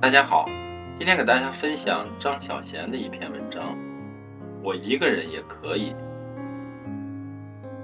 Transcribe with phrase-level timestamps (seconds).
[0.00, 0.44] 大家好，
[0.96, 3.76] 今天给大家分享张小娴的一篇文章。
[4.62, 5.92] 我一个人也可以。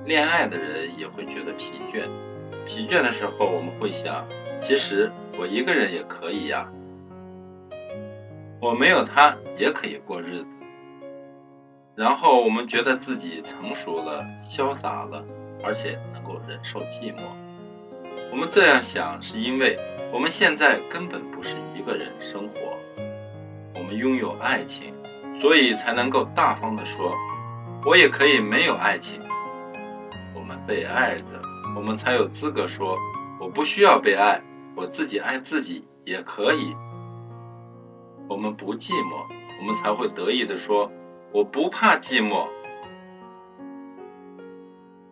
[0.04, 2.08] 恋爱的人也会觉得疲倦，
[2.69, 4.25] 疲倦的时候我们会想，
[4.62, 6.68] 其实我一个人也可以呀。
[8.61, 10.46] 我没有他也可以过日子。
[11.96, 15.25] 然后我们觉得自己成熟了、潇洒了，
[15.64, 17.22] 而且能够忍受寂寞。
[18.31, 19.76] 我们这样想是因为。
[20.12, 22.79] 我们现在根本不是个人生活，
[23.74, 24.94] 我们拥有爱情，
[25.40, 27.12] 所以才能够大方的说，
[27.84, 29.20] 我也可以没有爱情。
[30.34, 31.24] 我们被爱着，
[31.76, 32.97] 我们才有资格说，
[33.41, 34.41] 我不需要被爱，
[34.74, 36.74] 我自己爱自己也可以。
[38.28, 39.24] 我们不寂寞，
[39.60, 40.91] 我们才会得意的说，
[41.32, 42.48] 我不怕寂寞。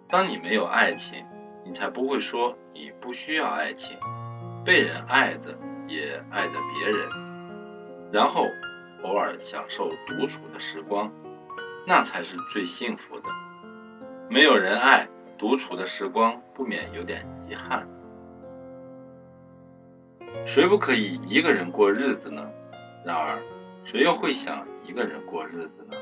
[0.08, 1.24] 当你没有爱情，
[1.64, 3.96] 你才不会说你不需要爱情。
[4.64, 5.58] 被人爱着，
[5.92, 7.08] 也爱着别人，
[8.10, 8.46] 然后
[9.02, 11.12] 偶尔享受独处的时光，
[11.86, 13.28] 那才是最幸福的。
[14.30, 17.86] 没有人爱，独处的时光不免有点遗憾。
[20.46, 22.48] 谁不可以一个人过日子呢？
[23.04, 23.38] 然而，
[23.84, 25.96] 谁又会想一个人过日子呢？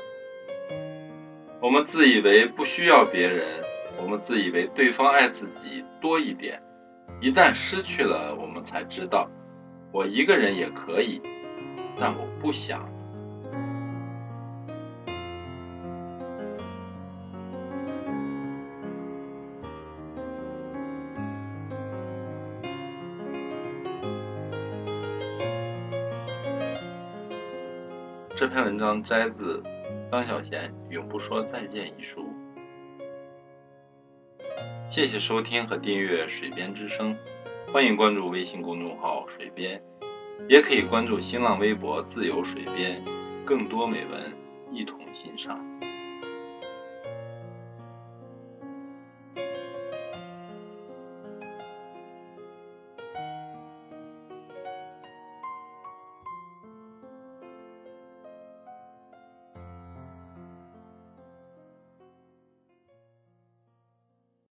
[1.59, 3.61] 我们自以为不需要别人，
[4.01, 6.63] 我们自以为对方爱自己多一点。
[7.19, 9.29] 一旦失去了，我们才知道，
[9.91, 11.21] 我一个人也可以，
[11.99, 12.89] 但我不想。
[28.33, 29.61] 这篇文章摘自
[30.11, 32.25] 张小娴《永不说再见》一书。
[34.89, 37.13] 谢谢收听和订阅《水边之声》，
[37.73, 39.81] 欢迎关注微信公众号“水边”，
[40.49, 43.01] 也可以关注新浪微博“自由水边”，
[43.45, 44.21] 更多美文
[44.73, 45.57] 一同欣赏。